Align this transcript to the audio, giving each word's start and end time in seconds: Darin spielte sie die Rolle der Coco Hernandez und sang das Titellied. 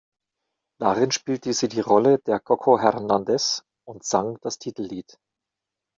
Darin 0.79 1.11
spielte 1.11 1.53
sie 1.53 1.67
die 1.67 1.79
Rolle 1.79 2.17
der 2.17 2.39
Coco 2.39 2.79
Hernandez 2.79 3.63
und 3.85 4.03
sang 4.03 4.39
das 4.41 4.57
Titellied. 4.57 5.19